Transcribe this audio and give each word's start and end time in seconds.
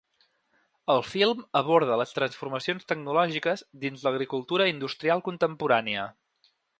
El 0.93 1.01
film 1.09 1.43
aborda 1.59 1.99
les 2.01 2.15
transformacions 2.19 2.89
tecnològiques 2.93 3.63
dins 3.87 4.07
l’agricultura 4.07 4.71
industrial 4.75 5.23
contemporània. 5.29 6.11